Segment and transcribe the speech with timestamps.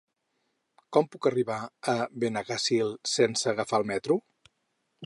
[0.97, 1.59] Com puc arribar
[1.93, 1.95] a
[2.25, 4.21] Benaguasil sense agafar el metro?